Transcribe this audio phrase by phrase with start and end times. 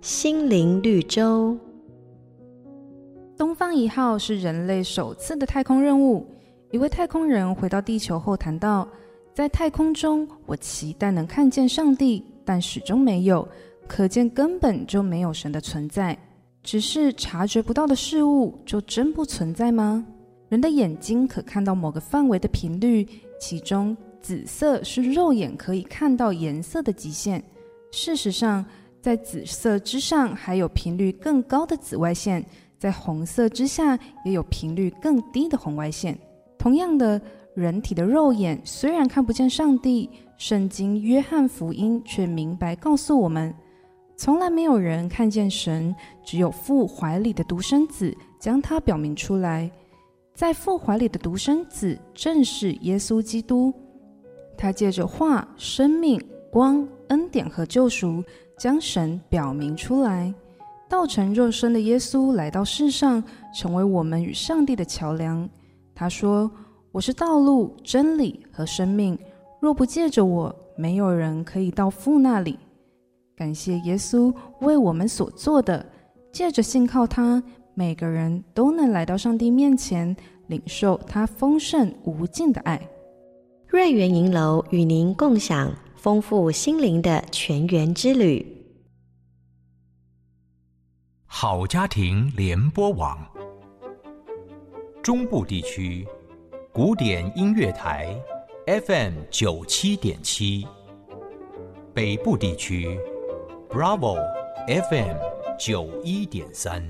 [0.00, 1.54] 心灵绿洲。
[3.36, 6.26] 东方一号是人类首次的太空任务。
[6.70, 8.88] 一位太空人回到地球后谈到
[9.34, 13.46] ：“在太空中，我期待能看见上帝，但始终没有，
[13.86, 16.16] 可见根本就没有神的存在。
[16.62, 20.06] 只是察觉不到的事物，就真不存在吗？
[20.48, 23.06] 人的眼睛可看到某个范围的频率，
[23.38, 27.42] 其中紫色是肉眼可以看到颜色的极限。
[27.92, 28.64] 事实上，
[29.00, 32.44] 在紫色之上还有频率更高的紫外线，
[32.78, 36.18] 在红色之下也有频率更低的红外线。”
[36.58, 37.20] 同样的，
[37.54, 43.54] 人体的肉眼虽然看不见上帝，圣经约翰福音却明白告诉我们，
[44.16, 49.70] 从来没有人看见神，只有父怀里的独生子将他表明出来。
[50.34, 53.72] 在父怀里的独生子正是耶稣基督，
[54.56, 58.24] 他借着话、生命、光、恩典和救赎，
[58.58, 60.34] 将神表明出来。
[60.88, 63.22] 道成肉身的耶稣来到世上，
[63.54, 65.48] 成为我们与上帝的桥梁。
[65.94, 66.50] 他说
[66.90, 69.16] ：“我是道路、真理和生命，
[69.60, 72.58] 若不借着我，没有人可以到父那里。”
[73.36, 75.86] 感谢耶稣为我们所做的，
[76.32, 77.40] 借着信靠他，
[77.74, 80.16] 每个人都能来到上帝面前，
[80.48, 82.80] 领受他丰盛无尽的爱。
[83.68, 88.64] 瑞园银楼与您共享丰富心灵的全员之旅。
[91.26, 93.18] 好家庭联播网。
[95.02, 96.08] 中部地区
[96.72, 98.18] 古典音乐台
[98.86, 100.66] FM 九七点七，
[101.92, 102.98] 北部地区
[103.68, 104.16] Bravo
[104.66, 105.16] FM
[105.58, 106.82] 九一点三。